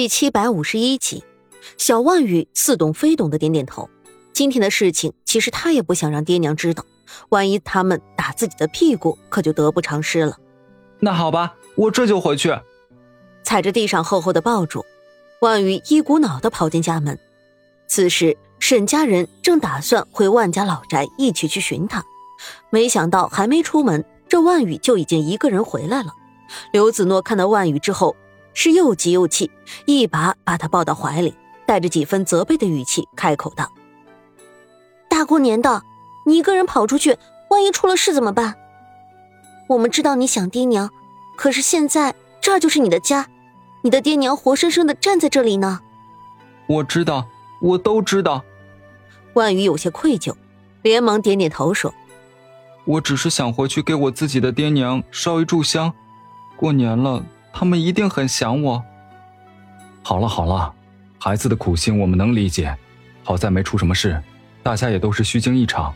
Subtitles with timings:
[0.00, 1.22] 第七百五十一集，
[1.76, 3.90] 小万宇似懂非懂的点点头。
[4.32, 6.86] 今天的事情，其实他也不想让爹娘知道，
[7.28, 10.38] 万一他们打自己的屁股，可就得不偿失了。
[11.00, 12.50] 那好吧，我这就回去。
[13.42, 14.86] 踩着地上厚厚的爆竹，
[15.42, 17.18] 万宇一股脑的跑进家门。
[17.86, 22.02] 此时，沈家人正打算回万家老宅一起去寻他，
[22.70, 26.14] 没想到还没出门，这万宇就已经一个人回来了。
[26.72, 28.16] 刘子诺看到万宇之后，
[28.52, 29.50] 是又急又气，
[29.86, 31.34] 一把把他抱到怀里，
[31.66, 33.70] 带着几分责备的语气开口道
[35.08, 35.82] ：“大过年的，
[36.26, 37.16] 你一个人跑出去，
[37.50, 38.56] 万一出了事怎么办？
[39.68, 40.90] 我们知道你想爹娘，
[41.36, 43.28] 可是现在这就是你的家，
[43.82, 45.80] 你的爹娘活生生的站在这里呢。”
[46.66, 47.26] 我知道，
[47.60, 48.44] 我都知道。
[49.34, 50.34] 万宇有些愧疚，
[50.82, 51.94] 连忙点点头说
[52.84, 55.92] ：“我只是想回去给我自己的爹娘烧一炷香。”
[56.56, 58.84] 过年了，他们一定很想我。
[60.02, 60.72] 好了好了，
[61.18, 62.76] 孩子的苦心我们能理解，
[63.22, 64.22] 好在没出什么事，
[64.62, 65.94] 大家也都是虚惊一场。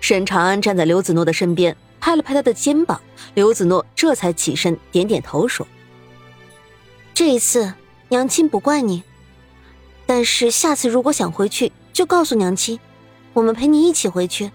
[0.00, 3.00] 沈长安站在刘子诺的身边，拍了拍他的肩膀，
[3.34, 5.66] 刘子诺这才起身点点头说
[7.14, 7.74] ：“这一次
[8.08, 9.02] 娘亲不怪你，
[10.06, 12.80] 但是下次如果想回去，就告诉娘亲，
[13.34, 14.50] 我们陪你一起回去。”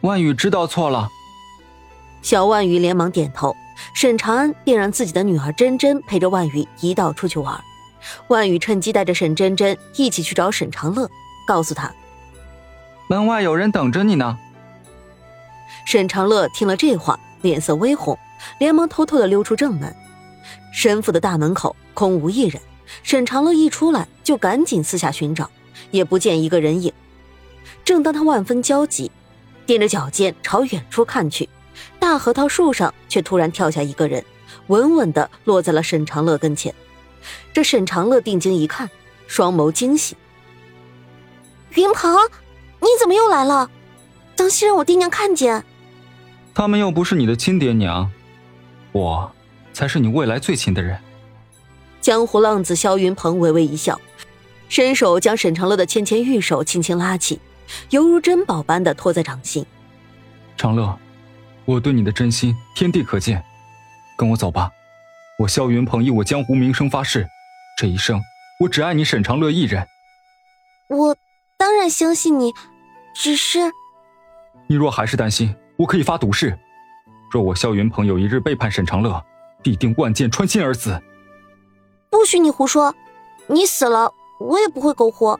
[0.00, 1.08] 万宇知道错了。
[2.22, 3.54] 小万宇连忙点头。
[3.94, 7.58] 沈长安便让自己的女儿珍珍陪着万宇一道出去玩，
[8.28, 11.10] 万宇趁机带着沈珍珍一起去找沈长乐，
[11.46, 11.92] 告诉他，
[13.08, 14.38] 门外有人等着你呢。
[15.86, 18.18] 沈长乐听了这话，脸色微红，
[18.58, 19.94] 连忙偷偷的溜出正门。
[20.72, 22.60] 沈府的大门口空无一人，
[23.02, 25.50] 沈长乐一出来就赶紧四下寻找，
[25.90, 26.92] 也不见一个人影。
[27.84, 29.10] 正当他万分焦急，
[29.66, 31.48] 踮着脚尖朝远处看去。
[31.98, 34.24] 大核桃树上却突然跳下一个人，
[34.68, 36.74] 稳稳的落在了沈长乐跟前。
[37.52, 38.88] 这沈长乐定睛一看，
[39.26, 40.16] 双眸惊喜
[41.74, 42.14] ：“云鹏，
[42.80, 43.70] 你怎么又来了？
[44.34, 45.64] 当心让我爹娘看见。”
[46.54, 48.10] 他们又不是你的亲爹娘，
[48.92, 49.30] 我
[49.72, 50.98] 才是你未来最亲的人。
[52.00, 54.00] 江湖浪子萧云鹏微微一笑，
[54.68, 57.38] 伸手将沈长乐的纤纤玉手轻轻拉起，
[57.90, 59.64] 犹如珍宝般的托在掌心。
[60.56, 60.98] 长乐。
[61.70, 63.40] 我对你的真心，天地可见。
[64.16, 64.72] 跟我走吧，
[65.38, 67.24] 我萧云鹏以我江湖名声发誓，
[67.78, 68.20] 这一生
[68.58, 69.86] 我只爱你沈长乐一人。
[70.88, 71.16] 我
[71.56, 72.52] 当然相信你，
[73.14, 73.70] 只是……
[74.66, 76.58] 你若还是担心，我可以发毒誓：
[77.30, 79.24] 若我萧云鹏有一日背叛沈长乐，
[79.62, 81.00] 必定万箭穿心而死。
[82.10, 82.92] 不许你胡说！
[83.46, 85.38] 你死了，我也不会苟活。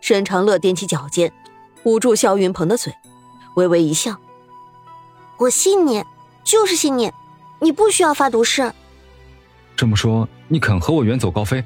[0.00, 1.32] 沈长乐踮起脚尖，
[1.82, 2.94] 捂住萧云鹏的嘴，
[3.56, 4.16] 微微一笑。
[5.42, 6.04] 我信你，
[6.44, 7.10] 就是信你，
[7.58, 8.72] 你不需要发毒誓。
[9.74, 11.64] 这么说，你肯和我远走高飞？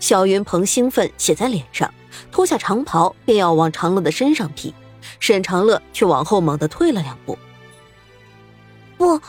[0.00, 1.92] 萧云鹏兴奋写在脸上，
[2.32, 4.72] 脱下长袍便要往长乐的身上披，
[5.20, 7.36] 沈长乐却往后猛地退了两步。
[8.96, 9.20] 不，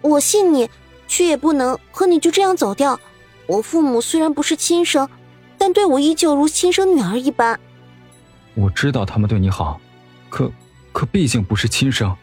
[0.00, 0.68] 我信你，
[1.06, 2.98] 却也不能和你就这样走掉。
[3.46, 5.08] 我父母虽然不是亲生，
[5.56, 7.60] 但对我依旧如亲生女儿一般。
[8.54, 9.80] 我知道他们对你好，
[10.28, 10.50] 可
[10.90, 12.16] 可毕竟不是亲生。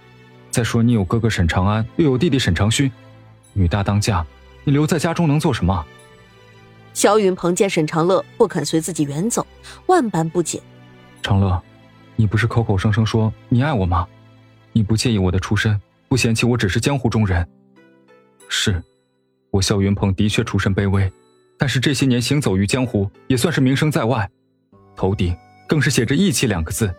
[0.52, 2.92] 再说，你有哥哥沈长安，又有弟弟沈长勋，
[3.54, 4.26] 女大当嫁，
[4.64, 5.86] 你留在家中能做什么？
[6.94, 9.46] 萧云鹏见沈长乐不肯随自己远走，
[9.86, 10.62] 万般不解。
[11.22, 11.62] 长乐，
[12.16, 14.08] 你不是口口声声说你爱我吗？
[14.74, 17.48] 你不介意我的出身，不嫌弃我只是江湖中人？
[18.50, 18.82] 是，
[19.52, 21.12] 我萧云鹏的确出身卑微，
[21.58, 24.30] 但是这些年行走于江湖，也算是名声在外，
[24.96, 25.38] 头顶
[25.68, 26.94] 更是写着义气两个字。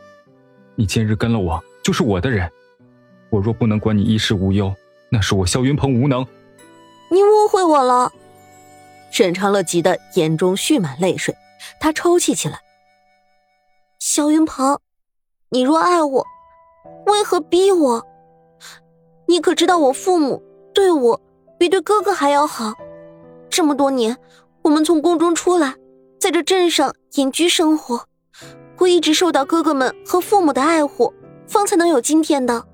[0.77, 2.51] 你今日跟了我，就是我的人。
[3.31, 4.75] 我若不能管你衣食无忧，
[5.09, 6.27] 那是我萧云鹏无能。
[7.11, 8.13] 你误会我了。
[9.11, 11.35] 沈长乐急得眼中蓄满泪水，
[11.81, 12.61] 他抽泣起来。
[13.99, 14.79] 萧云鹏，
[15.51, 16.27] 你若爱我，
[17.07, 18.07] 为何逼我？
[19.27, 20.43] 你可知道我父母
[20.73, 21.21] 对我
[21.59, 22.75] 比对哥哥还要好？
[23.49, 24.17] 这么多年，
[24.63, 25.75] 我们从宫中出来，
[26.21, 28.07] 在这镇上隐居生活，
[28.79, 31.13] 我一直受到哥哥们和父母的爱护，
[31.47, 32.65] 方才能有今天的。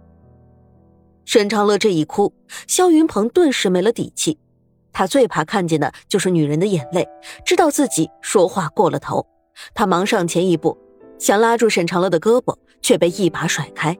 [1.27, 2.33] 沈长乐这一哭，
[2.69, 4.39] 肖云鹏顿时没了底气。
[4.93, 7.07] 他最怕看见的就是女人的眼泪，
[7.45, 9.27] 知道自己说话过了头。
[9.75, 10.79] 他忙上前一步，
[11.19, 13.99] 想拉住沈长乐的胳膊，却被一把甩开。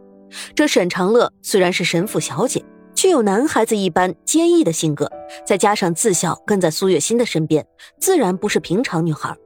[0.55, 2.65] 这沈长乐虽然是沈府小姐，
[2.95, 5.11] 却有男孩子一般坚毅的性格，
[5.45, 7.67] 再加上自小跟在苏月心的身边，
[7.99, 9.37] 自然不是平常女孩。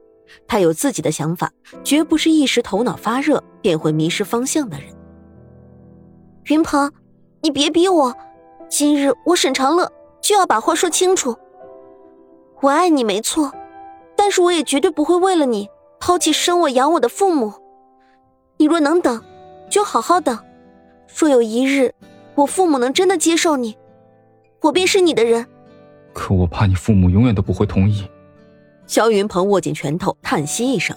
[0.47, 1.51] 她有自己的想法，
[1.83, 4.87] 绝不是一时头脑发热便会迷失方向的人。
[6.45, 6.91] 云鹏。
[7.43, 8.15] 你别逼我，
[8.69, 9.91] 今日我沈长乐
[10.21, 11.35] 就要把话说清楚。
[12.61, 13.51] 我爱你没错，
[14.15, 15.67] 但是我也绝对不会为了你
[15.99, 17.53] 抛弃生我养我的父母。
[18.57, 19.23] 你若能等，
[19.69, 20.37] 就好好等。
[21.17, 21.93] 若有一日
[22.35, 23.75] 我父母能真的接受你，
[24.61, 25.45] 我便是你的人。
[26.13, 28.07] 可我怕你父母永远都不会同意。
[28.85, 30.95] 萧云鹏握紧拳头，叹息一声：“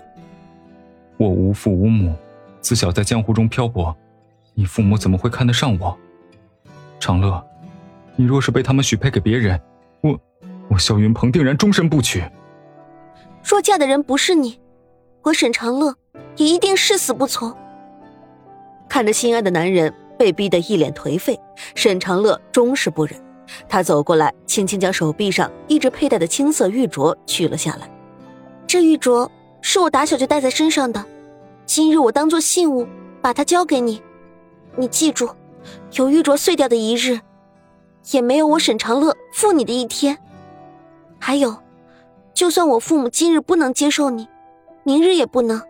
[1.16, 2.14] 我无父无母，
[2.60, 3.96] 自小在江湖中漂泊，
[4.52, 5.96] 你父母怎么会看得上我？
[7.04, 7.44] 长乐，
[8.16, 9.60] 你若是被他们许配给别人，
[10.00, 10.18] 我，
[10.70, 12.24] 我萧云鹏定然终身不娶。
[13.42, 14.58] 若嫁的人不是你，
[15.20, 15.94] 我沈长乐
[16.36, 17.54] 也一定誓死不从。”
[18.88, 21.38] 看着心爱的男人被逼得一脸颓废，
[21.74, 23.22] 沈长乐终是不忍。
[23.68, 27.90] 他走过来，轻轻将手臂上一直佩戴的青色玉镯取了下来。
[28.66, 29.28] 这玉镯
[29.60, 31.04] 是我打小就戴在身上的，
[31.66, 32.88] 今日我当做信物
[33.20, 34.02] 把它交给你。
[34.74, 35.28] 你记住，
[35.96, 37.20] 有玉镯碎掉的一日，
[38.12, 40.18] 也没有我沈长乐负你的一天。
[41.18, 41.56] 还有，
[42.34, 44.28] 就算我父母今日不能接受你，
[44.82, 45.62] 明日也不能。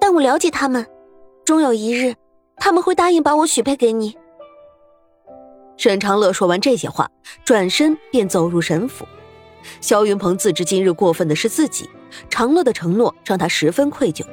[0.00, 0.86] 但我了解他们，
[1.44, 2.14] 终有一日，
[2.56, 4.16] 他们会答应把我许配给你。
[5.76, 7.10] 沈长乐说完这些话，
[7.44, 9.06] 转身便走入沈府。
[9.80, 11.88] 萧云鹏自知今日过分的是自己，
[12.28, 14.24] 长乐的承诺让他十分愧疚。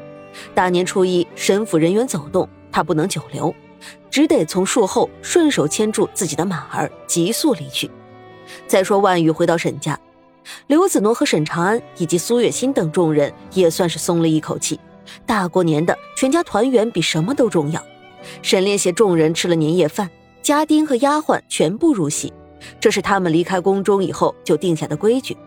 [0.53, 3.53] 大年初一，沈府人员走动，他不能久留，
[4.09, 7.89] 只得从树后顺手牵住自己的马儿，急速离去。
[8.67, 9.99] 再说万玉回到沈家，
[10.67, 14.79] 刘子诺和沈长安以及苏月心等众人也算是松了一口气。
[15.25, 17.83] 大过年的，全家团圆比什么都重要。
[18.41, 20.09] 沈炼携众人吃了年夜饭。
[20.41, 22.33] 家丁和丫鬟全部入席，
[22.79, 25.37] 这是他们离开宫中以后就定下的规矩。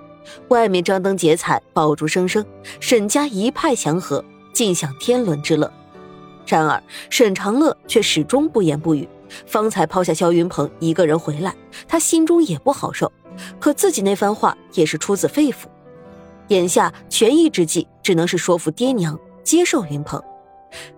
[0.48, 2.46] 外面张灯结彩，爆竹声声，
[2.78, 5.68] 沈家一派祥和，尽享天伦之乐。
[6.46, 9.08] 然而沈长乐却始终不言不语。
[9.46, 11.52] 方才抛下萧云鹏一个人回来，
[11.88, 13.10] 他心中也不好受，
[13.58, 15.64] 可自己那番话也是出自肺腑。
[16.48, 20.22] 眼下权宜之计，只能是说服爹娘接受云鹏。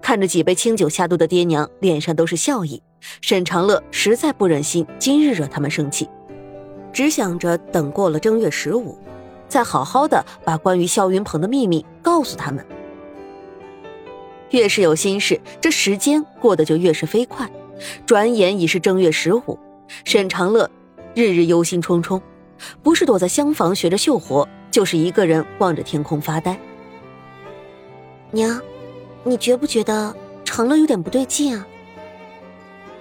[0.03, 2.83] 看着几杯清酒下肚的爹娘，脸上都是笑意。
[3.23, 6.09] 沈长乐实在不忍心今日惹他们生气，
[6.93, 8.99] 只想着等过了正月十五，
[9.49, 12.67] 再好好的把关于萧云鹏的秘密告诉他们。
[14.51, 17.51] 越是有心事，这时间过得就越是飞快，
[18.05, 19.59] 转眼已是正月十五。
[20.05, 20.69] 沈长乐
[21.15, 22.21] 日日忧心忡忡，
[22.83, 26.59] 不是躲在厢房学着绣活，就是一个人望着天空发呆。
[28.31, 28.61] 娘，
[29.23, 30.15] 你觉不觉得
[30.45, 31.67] 长乐有点不对劲啊？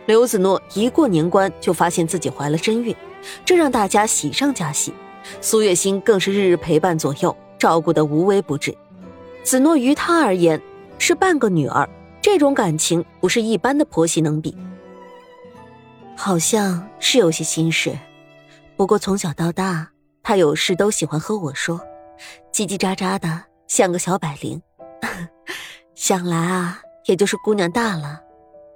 [0.05, 2.95] 刘子诺一过年关就发现自己怀了身孕，
[3.43, 4.93] 这让大家喜上加喜。
[5.41, 8.75] 苏月心更是日日陪伴左右，照顾得无微不至。
[9.43, 10.61] 子诺于他而言
[10.97, 11.87] 是半个女儿，
[12.21, 14.55] 这种感情不是一般的婆媳能比。
[16.15, 17.97] 好像是有些心事，
[18.75, 19.89] 不过从小到大，
[20.23, 21.79] 他有事都喜欢和我说，
[22.53, 24.61] 叽叽喳喳的像个小百灵。
[25.95, 28.21] 想来啊，也就是姑娘大了，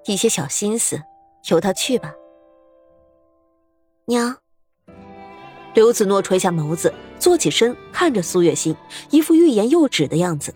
[0.05, 1.01] 一些小心思。
[1.47, 2.13] 由他去吧，
[4.05, 4.37] 娘。
[5.73, 8.75] 刘子诺垂下眸子，坐起身，看着苏月心，
[9.09, 10.53] 一副欲言又止的样子。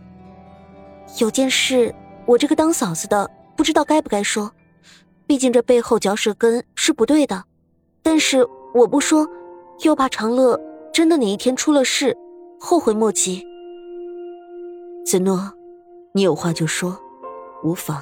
[1.20, 1.94] 有件事，
[2.26, 4.52] 我这个当嫂子的不知道该不该说，
[5.28, 7.44] 毕竟这背后嚼舌根是不对的。
[8.02, 9.28] 但是我不说，
[9.84, 10.60] 又怕长乐
[10.92, 12.18] 真的哪一天出了事，
[12.60, 13.46] 后悔莫及。
[15.06, 15.54] 子诺，
[16.14, 16.98] 你有话就说，
[17.64, 18.02] 无妨。